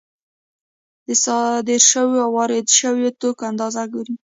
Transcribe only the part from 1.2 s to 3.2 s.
صادر شویو او وارد شویو